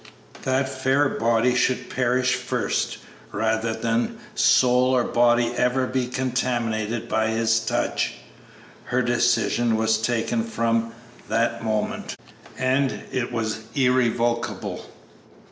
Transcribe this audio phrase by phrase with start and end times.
[0.41, 2.97] that fair body should perish first,
[3.31, 8.15] rather than soul or body ever be contaminated by his touch!
[8.85, 10.91] Her decision was taken from
[11.29, 12.15] that moment,
[12.57, 14.87] and it was irrevocable.